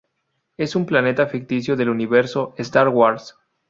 [0.57, 3.35] Es un planeta ficticio del universo Star Wars.